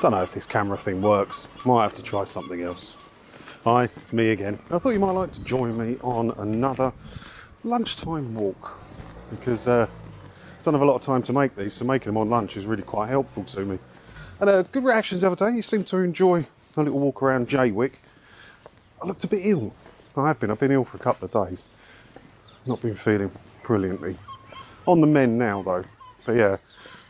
[0.00, 1.46] Don't know if this camera thing works.
[1.66, 2.96] Might have to try something else.
[3.64, 4.58] Hi, it's me again.
[4.70, 6.94] I thought you might like to join me on another
[7.64, 8.80] lunchtime walk
[9.28, 12.16] because uh, I don't have a lot of time to make these, so making them
[12.16, 13.78] on lunch is really quite helpful to me.
[14.40, 15.54] And uh, good reactions the other day.
[15.54, 16.46] You seem to enjoy
[16.78, 17.92] a little walk around Jaywick.
[19.02, 19.74] I looked a bit ill.
[20.16, 20.50] I have been.
[20.50, 21.68] I've been ill for a couple of days.
[22.64, 23.30] Not been feeling
[23.62, 24.16] brilliantly.
[24.86, 25.84] On the men now though.
[26.24, 26.56] But yeah,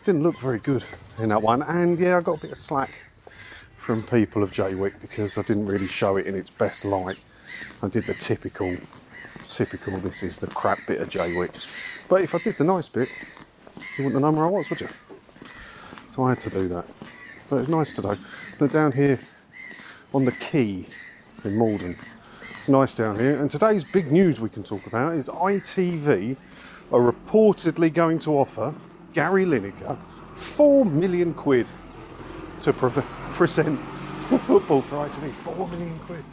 [0.05, 0.85] didn't look very good
[1.19, 1.62] in that one.
[1.62, 2.91] And yeah, I got a bit of slack
[3.77, 7.18] from people of Jaywick because I didn't really show it in its best light.
[7.82, 8.77] I did the typical,
[9.49, 11.67] typical, this is the crap bit of Jaywick.
[12.08, 13.08] But if I did the nice bit,
[13.99, 14.89] you wouldn't have known where I was, would you?
[16.08, 16.86] So I had to do that.
[17.49, 18.17] But it's nice today.
[18.58, 19.21] They're down here
[20.14, 20.86] on the quay
[21.44, 21.96] in Maldon.
[22.58, 23.39] It's nice down here.
[23.41, 26.36] And today's big news we can talk about is ITV
[26.93, 28.75] are reportedly going to offer
[29.13, 29.99] Gary Lineker
[30.35, 31.71] four million quid
[32.61, 33.78] to pre- present
[34.31, 35.31] the football for ITV.
[35.31, 36.25] Four million quid.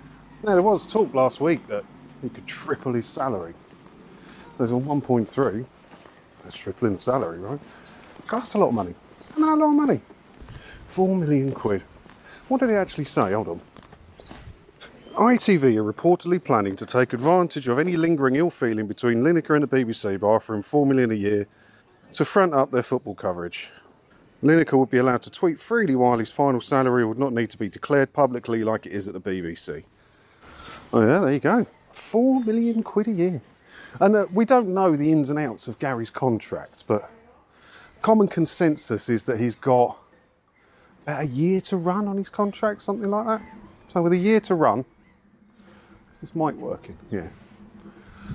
[0.44, 1.84] Now there was talk last week that
[2.22, 3.54] he could triple his salary.
[4.58, 5.66] There's on 1.3.
[6.44, 7.60] That's tripling the salary, right?
[8.32, 8.96] That's a lot of money.
[9.38, 10.02] No, a lot of money.
[10.88, 11.84] Four million quid.
[12.48, 13.34] What did he actually say?
[13.34, 13.62] Hold on.
[15.14, 19.64] ITV are reportedly planning to take advantage of any lingering ill feeling between Lineker and
[19.64, 21.48] the BBC by offering four million a year
[22.18, 23.70] to front up their football coverage.
[24.42, 27.60] Lineker would be allowed to tweet freely while his final salary would not need to
[27.60, 29.84] be declared publicly like it is at the BBC.
[30.92, 31.68] Oh yeah, there you go.
[31.92, 33.42] Four million quid a year.
[34.00, 37.08] And uh, we don't know the ins and outs of Gary's contract, but
[38.02, 39.96] common consensus is that he's got
[41.04, 43.42] about a year to run on his contract, something like that.
[43.90, 44.86] So with a year to run,
[46.14, 46.98] is this mic working?
[47.12, 47.28] Yeah.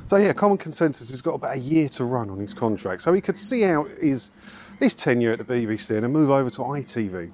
[0.06, 3.02] So yeah, common consensus has got about a year to run on his contract.
[3.02, 4.30] So he could see out his
[4.78, 7.30] his tenure at the BBC and move over to ITV.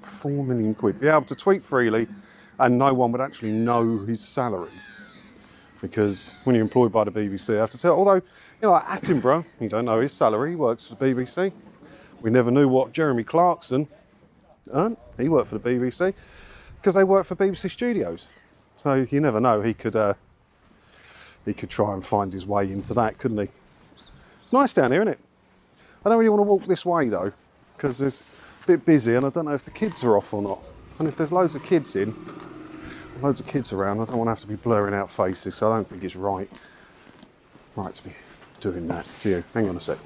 [0.00, 1.00] Four million quid.
[1.00, 2.06] Be able to tweet freely
[2.58, 4.70] and no one would actually know his salary.
[5.80, 8.22] Because when you're employed by the BBC, I have to tell although, you
[8.62, 11.52] know, Attenborough, you don't know his salary, he works for the BBC.
[12.20, 13.86] We never knew what Jeremy Clarkson
[14.72, 14.96] earned.
[15.16, 16.14] He worked for the BBC
[16.76, 18.28] because they work for BBC Studios.
[18.76, 19.60] So you never know.
[19.60, 20.14] He could uh,
[21.44, 23.48] he could try and find his way into that, couldn't he?
[24.42, 25.20] It's nice down here, isn't it?
[26.04, 27.32] I don't really want to walk this way though,
[27.76, 28.22] because it's
[28.64, 30.60] a bit busy and I don't know if the kids are off or not.
[30.98, 32.14] And if there's loads of kids in,
[33.22, 35.70] loads of kids around, I don't want to have to be blurring out faces, so
[35.70, 36.50] I don't think it's right.
[37.76, 38.12] Right to be
[38.60, 39.06] doing that.
[39.22, 39.44] Do you?
[39.54, 39.98] Hang on a sec.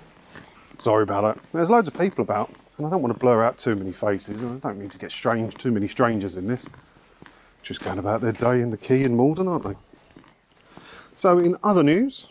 [0.80, 1.44] Sorry about that.
[1.52, 4.42] There's loads of people about, and I don't want to blur out too many faces,
[4.42, 6.66] and I don't mean to get strange, too many strangers in this.
[7.62, 9.74] Just going about their day in the quay in Maldon, aren't they?
[11.16, 12.28] So, in other news,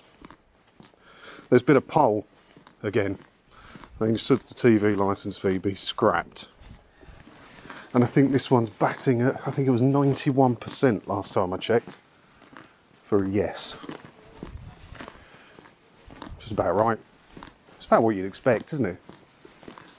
[1.50, 2.26] there's been a poll
[2.84, 3.18] again.
[4.00, 6.48] I think should the TV licence fee be scrapped?
[7.94, 11.58] And I think this one's batting at, I think it was 91% last time I
[11.58, 11.98] checked
[13.04, 13.74] for a yes.
[16.36, 16.98] Which is about right.
[17.76, 18.98] It's about what you'd expect, isn't it?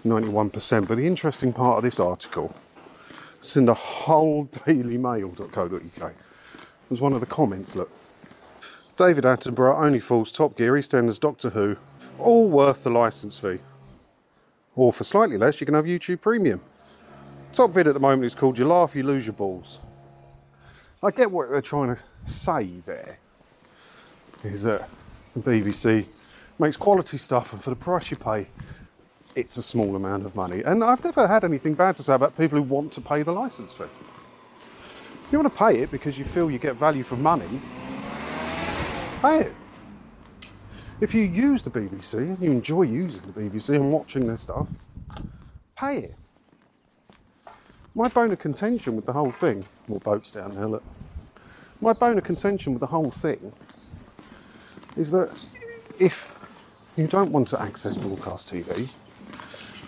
[0.04, 0.88] 91%.
[0.88, 2.56] But the interesting part of this article,
[3.36, 6.12] it's in the whole dailymail.co.uk,
[6.88, 7.90] was one of the comments, look.
[9.02, 11.76] David Attenborough only falls Top Gear, EastEnders, Doctor Who,
[12.20, 13.58] all worth the licence fee.
[14.76, 16.60] Or for slightly less, you can have YouTube Premium.
[17.52, 19.80] Top vid at the moment is called You Laugh, You Lose Your Balls.
[21.02, 23.18] I get what they're trying to say there,
[24.44, 24.88] is that
[25.34, 26.06] the BBC
[26.60, 28.46] makes quality stuff and for the price you pay,
[29.34, 30.62] it's a small amount of money.
[30.62, 33.32] And I've never had anything bad to say about people who want to pay the
[33.32, 33.86] licence fee.
[35.32, 37.48] You want to pay it because you feel you get value for money,
[39.22, 39.52] pay it.
[41.00, 44.68] If you use the BBC and you enjoy using the BBC and watching their stuff,
[45.76, 46.14] pay it.
[47.94, 50.82] My bone of contention with the whole thing, more boats down there, look.
[51.80, 53.52] My bone of contention with the whole thing
[54.96, 55.30] is that
[55.98, 58.70] if you don't want to access broadcast TV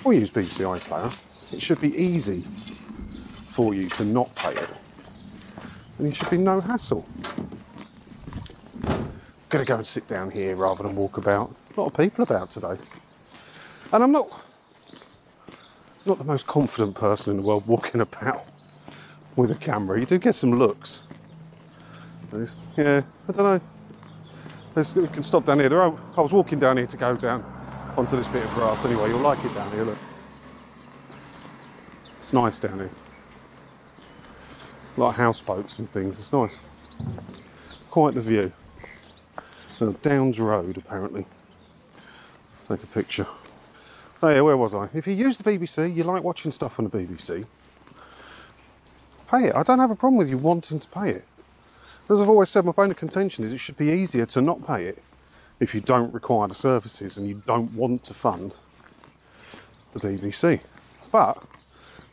[0.04, 2.40] or use BBC iPlayer, it should be easy
[3.50, 4.72] for you to not pay it.
[5.98, 7.02] And it should be no hassle.
[9.54, 11.54] Gonna go and sit down here rather than walk about.
[11.76, 12.74] A lot of people about today.
[13.92, 14.26] And I'm not
[16.04, 18.46] not the most confident person in the world walking about
[19.36, 20.00] with a camera.
[20.00, 21.06] You do get some looks.
[22.76, 23.60] Yeah, I don't know.
[24.74, 25.68] There's, we can stop down here.
[25.68, 27.44] There I was walking down here to go down
[27.96, 29.10] onto this bit of grass anyway.
[29.10, 29.98] You'll like it down here, look.
[32.16, 32.90] It's nice down here.
[34.96, 36.18] Of houseboats and things.
[36.18, 36.60] It's nice.
[37.88, 38.52] Quite the view.
[39.80, 41.26] Uh, Downs Road, apparently.
[42.68, 43.26] Take a picture.
[44.22, 44.88] Oh yeah, where was I?
[44.94, 47.44] If you use the BBC, you like watching stuff on the BBC,
[49.30, 49.54] pay it.
[49.54, 51.24] I don't have a problem with you wanting to pay it.
[52.08, 54.66] As I've always said, my bone of contention is it should be easier to not
[54.66, 55.02] pay it
[55.60, 58.56] if you don't require the services and you don't want to fund
[59.92, 60.60] the BBC.
[61.10, 61.42] But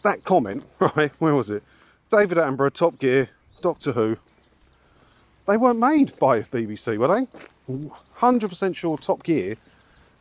[0.04, 1.64] that comment, right, where was it?
[2.10, 3.30] David Attenborough, Top Gear,
[3.62, 4.18] Doctor Who,
[5.48, 7.28] they weren't made by BBC, were they?
[8.20, 9.58] 100% sure Top Gear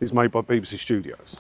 [0.00, 1.36] is made by BBC Studios.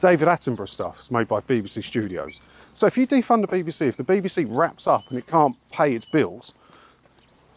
[0.00, 2.40] David Attenborough stuff is made by BBC Studios.
[2.72, 5.94] So if you defund the BBC, if the BBC wraps up and it can't pay
[5.94, 6.54] its bills,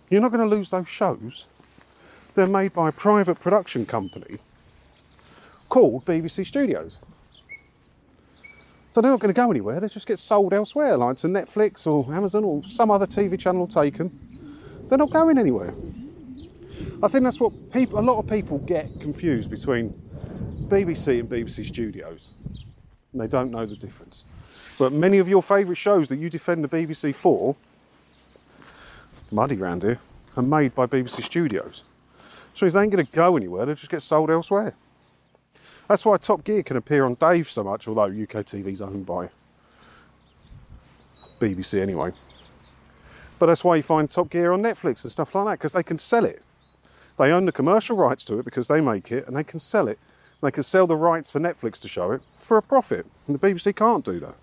[0.09, 1.45] you're not going to lose those shows.
[2.33, 4.37] They're made by a private production company
[5.69, 6.99] called BBC Studios.
[8.89, 9.79] So they're not going to go anywhere.
[9.79, 13.67] They just get sold elsewhere, like to Netflix or Amazon or some other TV channel
[13.67, 14.30] taken.
[14.91, 15.73] They're not going anywhere.
[17.01, 19.91] I think that's what people, a lot of people get confused between
[20.67, 22.31] BBC and BBC Studios.
[23.13, 24.25] And they don't know the difference.
[24.77, 27.55] But many of your favourite shows that you defend the BBC for,
[29.31, 29.99] muddy round here,
[30.35, 31.85] are made by BBC Studios.
[32.53, 34.75] So they ain't going to go anywhere, they'll just get sold elsewhere.
[35.87, 39.29] That's why Top Gear can appear on Dave so much, although UK TV's owned by
[41.39, 42.09] BBC anyway.
[43.41, 45.81] But that's why you find Top Gear on Netflix and stuff like that, because they
[45.81, 46.43] can sell it.
[47.17, 49.87] They own the commercial rights to it because they make it and they can sell
[49.87, 49.97] it.
[50.43, 53.07] They can sell the rights for Netflix to show it for a profit.
[53.25, 54.35] And the BBC can't do that.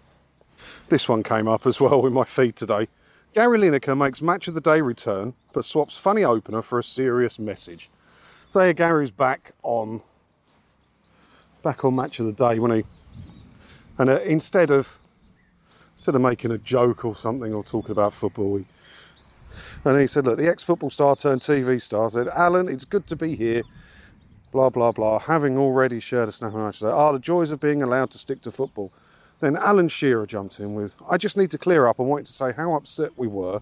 [0.88, 2.88] This one came up as well in my feed today.
[3.34, 7.38] Gary Lineker makes match of the day return, but swaps funny opener for a serious
[7.38, 7.90] message.
[8.50, 10.02] So here Gary's back on
[11.62, 12.84] back on match of the day when he
[13.96, 14.98] and uh, instead of
[15.92, 18.64] instead of making a joke or something or talking about football, he,
[19.84, 23.16] and he said, "Look, the ex-football star turned TV star said, Alan, it's good to
[23.16, 23.62] be here."
[24.50, 25.18] Blah blah blah.
[25.18, 28.40] Having already shared a snap match today, ah, the joys of being allowed to stick
[28.42, 28.92] to football.
[29.40, 32.00] Then Alan Shearer jumped in with, I just need to clear up.
[32.00, 33.60] I wanted to say how upset we were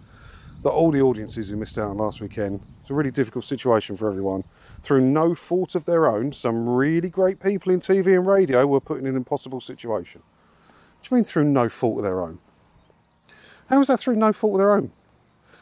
[0.63, 2.61] that all the audiences who missed out on last weekend.
[2.81, 4.45] It's a really difficult situation for everyone.
[4.81, 8.81] Through no fault of their own, some really great people in TV and radio were
[8.81, 10.23] put in an impossible situation.
[10.23, 12.39] What do you mean through no fault of their own?
[13.69, 14.93] How is that through no fault of their own?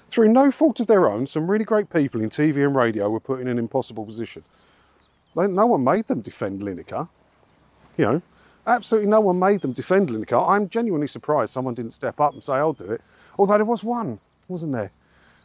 [0.09, 3.21] Through no fault of their own, some really great people in TV and radio were
[3.21, 4.45] put in an impossible position.
[5.35, 7.09] No one made them defend Lineker.
[7.97, 8.23] You know,
[8.67, 10.49] absolutely no one made them defend Lineker.
[10.49, 13.01] I'm genuinely surprised someone didn't step up and say, I'll do it.
[13.39, 14.91] Although there was one, wasn't there?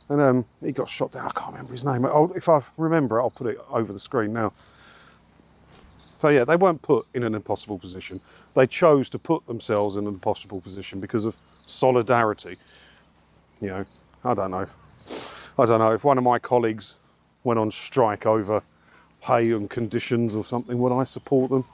[0.09, 1.27] And um, he got shot down.
[1.27, 2.05] I can't remember his name.
[2.05, 4.53] I'll, if I remember I'll put it over the screen now.
[6.17, 8.19] So yeah, they weren't put in an impossible position.
[8.53, 12.57] They chose to put themselves in an impossible position because of solidarity.
[13.62, 13.85] You know,
[14.24, 14.68] I don't know.
[15.57, 15.94] I don't know.
[15.94, 16.95] If one of my colleagues
[17.44, 18.63] went on strike over
[19.21, 21.66] pay and conditions or something, would I support them?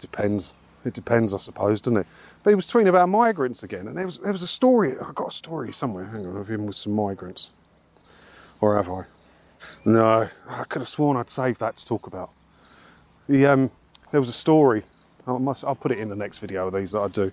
[0.00, 0.54] Depends.
[0.84, 2.06] It depends, I suppose, doesn't it?
[2.42, 4.92] But he was tweeting about migrants again, and there was there was a story.
[4.98, 6.06] I got a story somewhere.
[6.06, 7.50] Hang on, of him with some migrants,
[8.60, 9.04] or have I?
[9.84, 12.30] No, I could have sworn I'd saved that to talk about.
[13.28, 13.70] The, um,
[14.12, 14.84] there was a story.
[15.26, 15.64] I must.
[15.64, 17.32] I'll put it in the next video of these that I do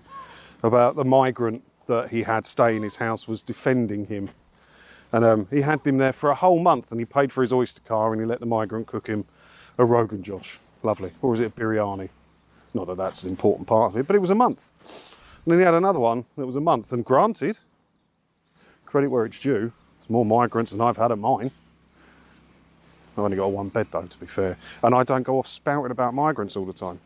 [0.62, 4.30] about the migrant that he had stay in his house was defending him,
[5.12, 7.52] and um, he had him there for a whole month, and he paid for his
[7.52, 9.24] Oyster card, and he let the migrant cook him
[9.78, 10.58] a rogan josh.
[10.82, 12.10] Lovely, or was it a biryani?
[12.74, 14.72] Not that that's an important part of it, but it was a month.
[15.44, 16.92] And then he had another one that was a month.
[16.92, 17.58] And granted,
[18.84, 21.50] credit where it's due, it's more migrants than I've had at mine.
[23.14, 24.58] I've only got one bed though, to be fair.
[24.82, 27.00] And I don't go off spouting about migrants all the time.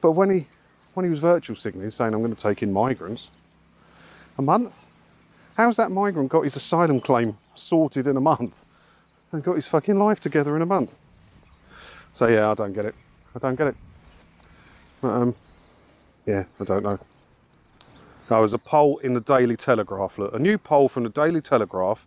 [0.00, 0.46] But when he
[0.94, 3.30] when he was virtual signaling saying I'm going to take in migrants,
[4.38, 4.86] a month?
[5.56, 8.64] How's that migrant got his asylum claim sorted in a month
[9.30, 10.98] and got his fucking life together in a month?
[12.12, 12.94] So yeah, I don't get it.
[13.34, 13.76] I don't get it.
[15.02, 15.34] Um,
[16.26, 16.98] yeah, I don't know.
[18.28, 20.18] There was a poll in the Daily Telegraph.
[20.18, 22.06] Look, a new poll from the Daily Telegraph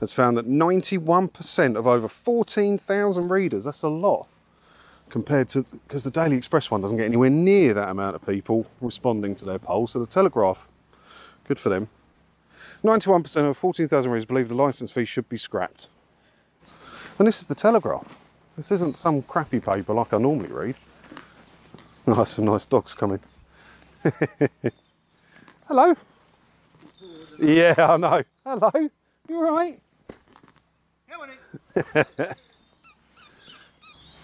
[0.00, 4.28] has found that 91% of over 14,000 readers, that's a lot,
[5.08, 8.66] compared to, because the Daily Express one doesn't get anywhere near that amount of people
[8.80, 9.86] responding to their poll.
[9.86, 10.68] So the Telegraph,
[11.48, 11.88] good for them.
[12.84, 15.88] 91% of 14,000 readers believe the licence fee should be scrapped.
[17.18, 18.16] And this is the Telegraph.
[18.56, 20.76] This isn't some crappy paper like I normally read.
[22.06, 23.20] Nice, some nice dogs coming.
[25.66, 25.94] Hello.
[27.40, 28.22] Yeah, I know.
[28.44, 28.70] Hello.
[29.28, 29.80] You all right?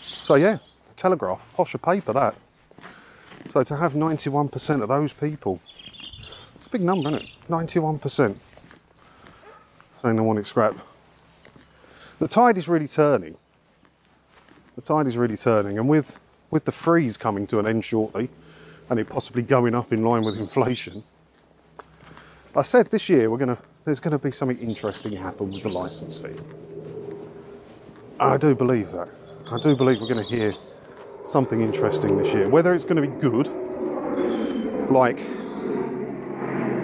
[0.03, 0.59] so yeah,
[0.97, 2.35] Telegraph, posh a paper that.
[3.51, 5.61] So to have 91% of those people,
[6.55, 7.29] it's a big number, isn't it?
[7.49, 8.37] 91%
[9.95, 10.81] saying they want it scrapped.
[12.19, 13.37] The tide is really turning.
[14.77, 16.21] The tide is really turning, and with
[16.51, 18.29] with the freeze coming to an end shortly
[18.89, 21.03] and it possibly going up in line with inflation,
[22.55, 26.19] I said this year we're gonna there's gonna be something interesting happen with the license
[26.19, 26.35] fee.
[28.21, 29.11] I do believe that.
[29.51, 30.55] I do believe we're gonna hear
[31.25, 32.49] something interesting this year.
[32.49, 33.49] Whether it's gonna be good,
[34.91, 35.19] like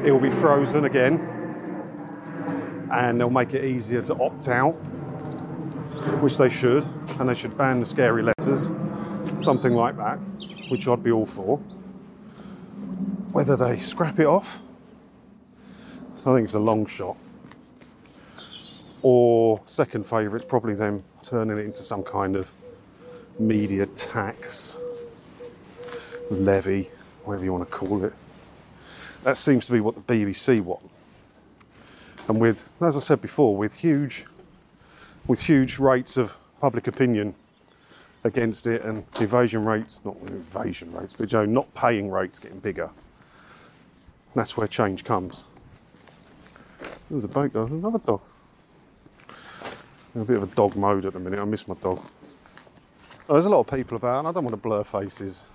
[0.04, 1.20] it will be frozen again,
[2.92, 4.72] and they'll make it easier to opt out,
[6.22, 6.84] which they should,
[7.18, 8.72] and they should ban the scary letters,
[9.38, 10.18] something like that,
[10.68, 11.58] which I'd be all for.
[13.32, 14.62] Whether they scrap it off,
[16.12, 17.16] I think it's a long shot.
[19.02, 22.50] Or second favourite, probably them turning it into some kind of
[23.38, 24.82] media tax,
[26.30, 26.90] levy,
[27.24, 28.12] whatever you want to call it.
[29.24, 30.88] That seems to be what the BBC want.
[32.28, 34.24] And with, as I said before, with huge,
[35.26, 37.34] with huge rates of public opinion
[38.24, 42.60] against it and evasion rates, not evasion rates, but you know, not paying rates getting
[42.60, 42.90] bigger.
[44.34, 45.44] That's where change comes.
[47.10, 48.20] There's a boat though, another dog.
[50.14, 52.00] In a bit of a dog mode at the minute, I miss my dog.
[53.28, 55.46] There's a lot of people about, and I don't want to blur faces.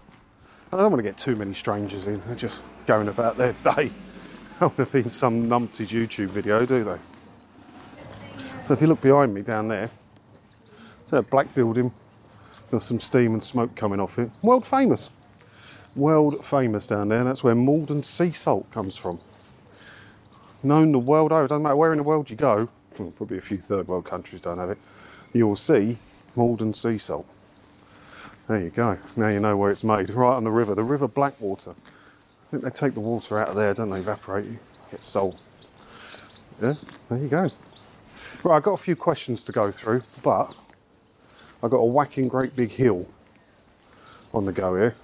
[0.72, 2.22] I don't want to get too many strangers in.
[2.26, 3.92] They're just going about their day.
[4.60, 6.98] I want to be in some numpty's YouTube video, do they?
[8.68, 9.90] So if you look behind me down there,
[11.02, 11.92] it's a black building.
[12.72, 14.32] There's some steam and smoke coming off it.
[14.42, 15.12] World famous.
[15.96, 17.24] World famous down there.
[17.24, 19.20] That's where Maldon sea salt comes from.
[20.64, 21.48] Known the world over.
[21.48, 22.70] Doesn't matter where in the world you go.
[22.98, 24.80] Well, probably a few third world countries don't have it.
[25.32, 25.98] You'll see
[26.36, 27.28] Maldon sea salt.
[28.48, 28.98] There you go.
[29.16, 30.10] Now you know where it's made.
[30.12, 31.72] Right on the river, the River Blackwater.
[31.72, 34.00] I think they take the water out of there, don't they?
[34.00, 34.60] Evaporate it,
[34.92, 35.42] get salt.
[36.62, 36.74] Yeah,
[37.10, 37.50] there you go.
[38.44, 40.56] Right, I've got a few questions to go through, but
[41.64, 43.08] I've got a whacking great big hill
[44.32, 44.96] on the go here.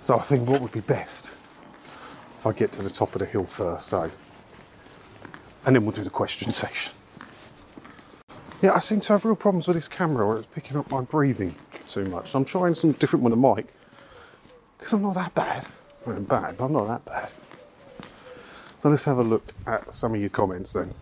[0.00, 1.32] So I think what would be best
[2.38, 4.08] if I get to the top of the hill first, eh?
[5.66, 6.92] And then we'll do the question section.
[8.62, 11.00] Yeah, I seem to have real problems with this camera where it's picking up my
[11.00, 11.54] breathing
[11.88, 12.30] too much.
[12.30, 13.66] So I'm trying some different with the mic
[14.76, 15.66] because I'm not that bad.
[16.06, 17.30] I'm bad, but I'm not that bad.
[18.80, 20.92] So let's have a look at some of your comments then.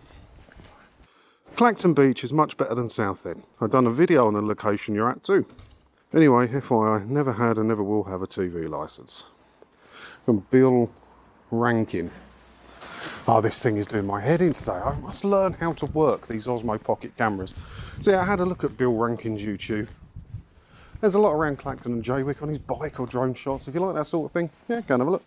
[1.57, 3.43] Clacton Beach is much better than Southend.
[3.59, 5.45] I've done a video on the location you're at too.
[6.13, 9.25] Anyway, FYI, never had and never will have a TV licence.
[10.25, 10.89] From Bill
[11.51, 12.11] Rankin.
[13.31, 14.71] Oh, this thing is doing my head in today.
[14.71, 17.53] I must learn how to work these Osmo Pocket cameras.
[18.01, 19.87] See, I had a look at Bill Rankin's YouTube.
[20.99, 23.67] There's a lot around Clacton and Jaywick on his bike or drone shots.
[23.67, 25.23] If you like that sort of thing, yeah, go and have a look.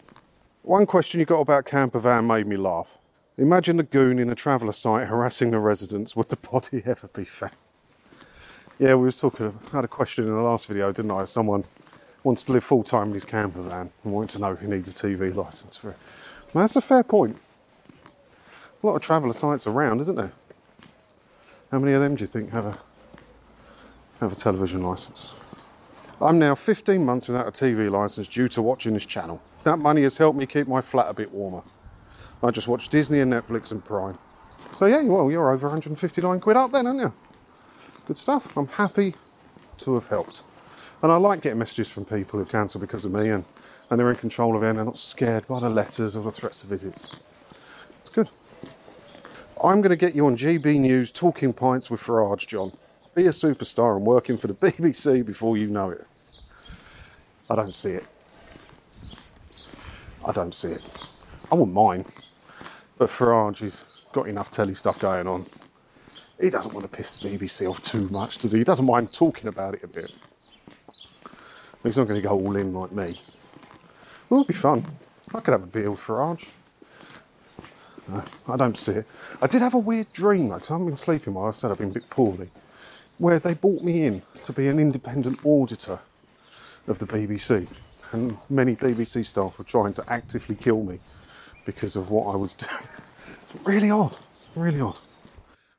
[0.62, 2.98] One question you got about camper van made me laugh.
[3.38, 6.16] Imagine the goon in a traveller site harassing the residents.
[6.16, 7.54] Would the body ever be found?
[8.80, 9.56] Yeah, we was talking.
[9.72, 11.24] I had a question in the last video, didn't I?
[11.26, 11.62] Someone
[12.24, 14.66] wants to live full time in his camper van and wanted to know if he
[14.66, 15.98] needs a TV license for it.
[16.52, 17.38] Well, that's a fair point.
[18.82, 20.32] A lot of traveller sites around, isn't there?
[21.70, 22.78] How many of them do you think have a
[24.20, 25.34] have a television license?
[26.20, 29.40] I'm now 15 months without a TV license due to watching this channel.
[29.64, 31.62] That money has helped me keep my flat a bit warmer.
[32.42, 34.18] I just watch Disney and Netflix and Prime.
[34.76, 37.12] So yeah, well, you're over 159 quid up then, aren't you?
[38.06, 38.56] Good stuff.
[38.56, 39.14] I'm happy
[39.78, 40.42] to have helped.
[41.02, 43.44] And I like getting messages from people who cancel because of me and,
[43.90, 46.32] and they're in control of it and they're not scared by the letters or the
[46.32, 47.14] threats of visits.
[49.64, 52.72] I'm going to get you on GB News Talking Pints with Farage, John.
[53.14, 56.04] Be a superstar and working for the BBC before you know it.
[57.48, 58.04] I don't see it.
[60.24, 60.82] I don't see it.
[61.52, 62.06] I wouldn't mind.
[62.98, 65.46] But Farage has got enough telly stuff going on.
[66.40, 68.58] He doesn't want to piss the BBC off too much, does he?
[68.58, 70.10] He doesn't mind talking about it a bit.
[71.84, 73.20] He's not going to go all in like me.
[74.28, 74.86] Well, it'll be fun.
[75.32, 76.48] I could have a beer with Farage.
[78.48, 79.06] I don't see it.
[79.40, 81.78] I did have a weird dream because I haven't been sleeping while I said I've
[81.78, 82.50] been a bit poorly,
[83.18, 86.00] where they brought me in to be an independent auditor
[86.88, 87.68] of the BBC.
[88.10, 90.98] And many BBC staff were trying to actively kill me
[91.64, 92.72] because of what I was doing.
[93.42, 94.16] It's really odd,
[94.54, 94.98] really odd.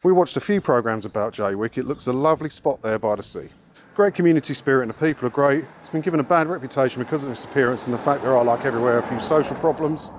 [0.02, 1.78] We watched a few programmes about Jaywick.
[1.78, 3.50] It looks a lovely spot there by the sea.
[3.96, 5.66] Great community spirit and the people are great.
[5.82, 8.44] It's been given a bad reputation because of its appearance and the fact there are,
[8.44, 10.10] like everywhere, a few social problems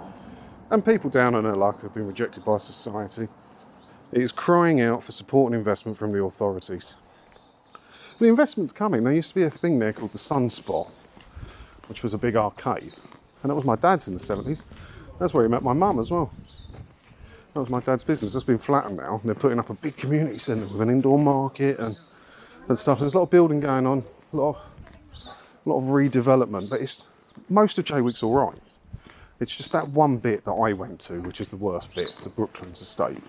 [0.71, 3.29] and people down on their luck have been rejected by society.
[4.13, 6.95] It is crying out for support and investment from the authorities.
[8.19, 9.03] The investment's coming.
[9.03, 10.89] There used to be a thing there called the Sunspot,
[11.89, 12.93] which was a big arcade.
[13.43, 14.65] And that was my dad's in the 70s.
[15.19, 16.33] That's where he met my mum as well.
[17.53, 18.33] That was my dad's business.
[18.33, 19.17] That's been flattened now.
[19.17, 21.97] And they're putting up a big community centre with an indoor market and,
[22.69, 23.01] and stuff.
[23.01, 24.57] There's a lot of building going on, a lot of,
[25.67, 26.71] a lot of redevelopment.
[26.71, 27.09] But it's,
[27.49, 28.59] most of Jaywick's all right.
[29.41, 32.29] It's just that one bit that I went to, which is the worst bit, the
[32.29, 33.23] Brooklands estate,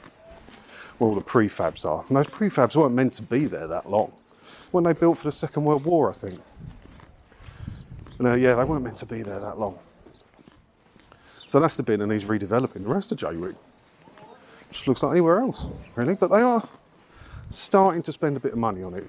[0.98, 2.06] where all the prefabs are.
[2.08, 4.12] And those prefabs weren't meant to be there that long.
[4.72, 6.40] When they built for the Second World War, I think.
[8.20, 9.80] And, uh, yeah, they weren't meant to be there that long.
[11.46, 13.56] So that's the bit, and he's redeveloping the rest of Jaywick.
[14.72, 16.16] Just looks like anywhere else, really.
[16.16, 16.68] But they are
[17.50, 19.08] starting to spend a bit of money on it.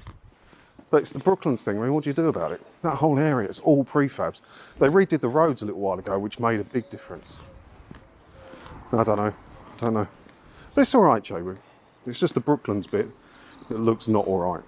[0.90, 1.78] But it's the Brooklands thing.
[1.78, 2.60] I mean, what do you do about it?
[2.82, 4.40] That whole area is all prefabs.
[4.78, 7.40] They redid the roads a little while ago, which made a big difference.
[8.92, 9.32] I don't know.
[9.32, 10.06] I don't know.
[10.74, 11.58] But it's all right, Jaywick.
[12.06, 13.08] It's just the Brooklands bit
[13.68, 14.62] that looks not all right.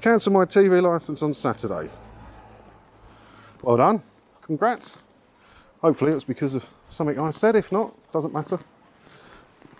[0.00, 1.90] Cancel my TV license on Saturday.
[3.62, 4.02] Well done.
[4.42, 4.98] Congrats.
[5.80, 7.56] Hopefully it was because of something I said.
[7.56, 8.58] If not, doesn't matter.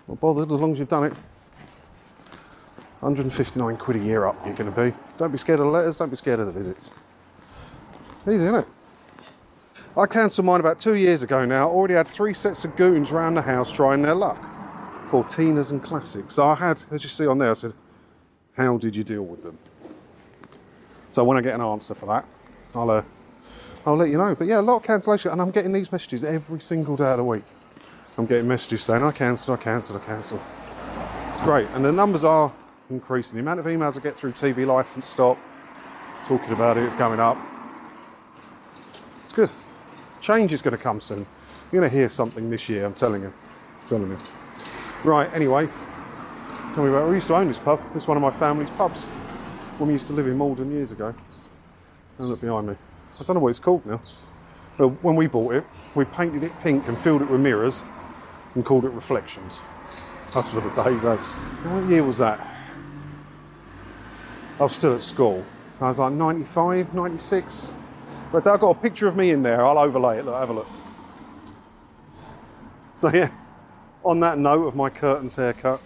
[0.07, 1.13] Not bothered as long as you've done it.
[3.01, 4.95] 159 quid a year up you're going to be.
[5.17, 6.93] Don't be scared of the letters, don't be scared of the visits.
[8.23, 8.67] Easy, isn't it?
[9.97, 11.67] I cancelled mine about two years ago now.
[11.67, 14.39] Already had three sets of goons around the house trying their luck.
[15.09, 16.35] Called Tina's and Classics.
[16.35, 17.73] So I had, as you see on there, I said,
[18.55, 19.57] how did you deal with them?
[21.09, 22.25] So when I get an answer for that,
[22.75, 23.03] I'll, uh,
[23.85, 24.35] I'll let you know.
[24.35, 27.17] But yeah, a lot of cancellation, and I'm getting these messages every single day of
[27.17, 27.43] the week.
[28.17, 30.41] I'm getting messages saying, I cancelled, I cancelled, I cancelled.
[31.29, 31.67] It's great.
[31.73, 32.53] And the numbers are
[32.91, 33.35] increasing.
[33.35, 35.37] The amount of emails I get through TV license stop,
[36.23, 37.37] talking about it, it's going up.
[39.23, 39.49] It's good.
[40.19, 41.25] Change is going to come soon.
[41.71, 43.29] You're going to hear something this year, I'm telling you.
[43.81, 44.19] I'm telling you.
[45.03, 45.67] Right, anyway,
[46.77, 47.81] me about we used to own this pub.
[47.95, 49.05] It's one of my family's pubs
[49.77, 51.13] when we used to live in Maldon years ago.
[52.19, 52.75] And look behind me.
[53.19, 54.01] I don't know what it's called now.
[54.77, 55.63] But when we bought it,
[55.95, 57.83] we painted it pink and filled it with mirrors
[58.55, 59.59] and called it Reflections.
[60.33, 61.03] That's for the days.
[61.03, 61.15] eh?
[61.15, 62.50] What year was that?
[64.61, 65.43] I was still at school.
[65.79, 67.73] So I was like 95, 96.
[68.31, 69.65] But I've got a picture of me in there.
[69.65, 70.25] I'll overlay it.
[70.25, 70.67] Look, have a look.
[72.93, 73.31] So yeah,
[74.05, 75.81] on that note of my curtains haircut,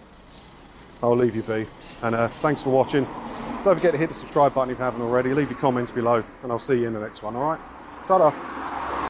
[1.02, 1.66] I'll leave you be.
[2.02, 3.04] And uh, thanks for watching.
[3.64, 5.32] Don't forget to hit the subscribe button if you haven't already.
[5.32, 7.34] Leave your comments below, and I'll see you in the next one.
[7.34, 7.60] All right?
[8.06, 8.55] Ta-da.